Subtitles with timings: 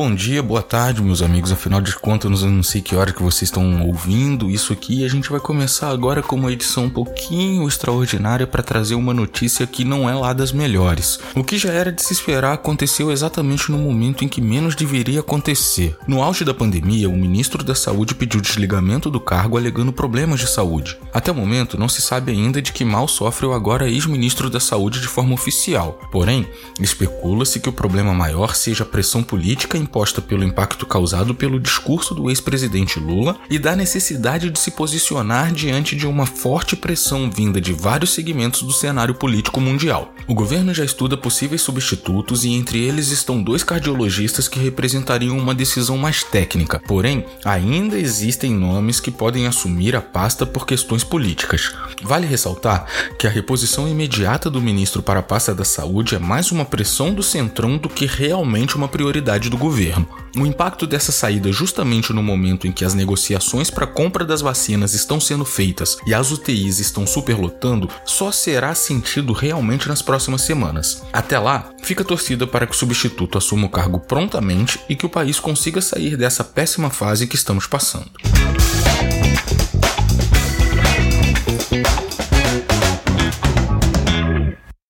[0.00, 1.52] bom dia, boa tarde, meus amigos.
[1.52, 5.04] Afinal de contas, eu não sei que hora que vocês estão ouvindo isso aqui.
[5.04, 9.66] A gente vai começar agora com uma edição um pouquinho extraordinária para trazer uma notícia
[9.66, 11.20] que não é lá das melhores.
[11.36, 15.20] O que já era de se esperar aconteceu exatamente no momento em que menos deveria
[15.20, 15.94] acontecer.
[16.08, 20.48] No auge da pandemia, o ministro da Saúde pediu desligamento do cargo alegando problemas de
[20.48, 20.96] saúde.
[21.12, 24.58] Até o momento, não se sabe ainda de que mal sofre o agora ex-ministro da
[24.58, 26.00] Saúde de forma oficial.
[26.10, 26.48] Porém,
[26.80, 32.14] especula-se que o problema maior seja a pressão política imposta pelo impacto causado pelo discurso
[32.14, 37.60] do ex-presidente Lula e da necessidade de se posicionar diante de uma forte pressão vinda
[37.60, 40.14] de vários segmentos do cenário político mundial.
[40.26, 45.54] O governo já estuda possíveis substitutos e entre eles estão dois cardiologistas que representariam uma
[45.54, 51.74] decisão mais técnica, porém, ainda existem nomes que podem assumir a pasta por questões políticas.
[52.02, 52.86] Vale ressaltar
[53.18, 57.12] que a reposição imediata do ministro para a pasta da saúde é mais uma pressão
[57.12, 60.08] do centrão do que realmente uma prioridade do governo.
[60.36, 64.40] O impacto dessa saída justamente no momento em que as negociações para a compra das
[64.40, 70.42] vacinas estão sendo feitas e as UTIs estão superlotando só será sentido realmente nas próximas
[70.42, 71.02] semanas.
[71.12, 75.10] Até lá, fica torcida para que o substituto assuma o cargo prontamente e que o
[75.10, 78.10] país consiga sair dessa péssima fase que estamos passando.